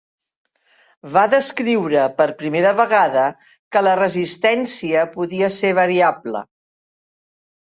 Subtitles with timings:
[1.17, 3.27] Va descriure per primera vegada
[3.77, 6.43] que la resistència podia ser variable.